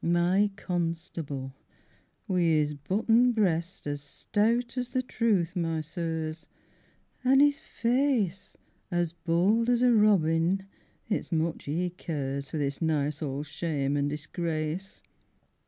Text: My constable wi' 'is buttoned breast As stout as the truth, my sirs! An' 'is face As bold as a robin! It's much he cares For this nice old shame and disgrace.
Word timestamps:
My 0.03 0.49
constable 0.55 1.53
wi' 2.27 2.39
'is 2.41 2.73
buttoned 2.73 3.35
breast 3.35 3.85
As 3.85 4.01
stout 4.01 4.75
as 4.75 4.93
the 4.93 5.03
truth, 5.03 5.55
my 5.55 5.81
sirs! 5.81 6.47
An' 7.23 7.39
'is 7.39 7.59
face 7.59 8.57
As 8.89 9.13
bold 9.13 9.69
as 9.69 9.83
a 9.83 9.93
robin! 9.93 10.65
It's 11.07 11.31
much 11.31 11.65
he 11.65 11.91
cares 11.91 12.49
For 12.49 12.57
this 12.57 12.81
nice 12.81 13.21
old 13.21 13.45
shame 13.45 13.95
and 13.95 14.09
disgrace. 14.09 15.03